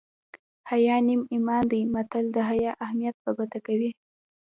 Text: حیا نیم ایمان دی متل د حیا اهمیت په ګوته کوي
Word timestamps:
حیا 0.69 0.95
نیم 1.07 1.21
ایمان 1.33 1.61
دی 1.71 1.81
متل 1.93 2.25
د 2.35 2.37
حیا 2.49 2.71
اهمیت 2.85 3.15
په 3.23 3.29
ګوته 3.37 3.59
کوي 3.67 3.91